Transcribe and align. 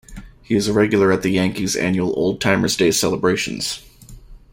He 0.41 0.55
is 0.55 0.67
a 0.67 0.73
regular 0.73 1.11
at 1.11 1.21
the 1.21 1.29
Yankees' 1.29 1.75
annual 1.75 2.11
Old-Timers' 2.17 2.75
Day 2.75 2.89
celebrations. 2.89 3.83